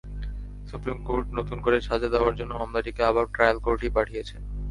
[0.69, 4.41] Supreme Court নতুন করে সাজা দেওয়ার জন্য মামলাটিকে আবার ট্রায়াল কোর্টেই পাঠিয়েছেন।